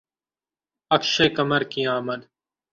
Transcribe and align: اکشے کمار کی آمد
اکشے 0.95 1.25
کمار 1.35 1.61
کی 1.71 1.81
آمد 1.95 2.21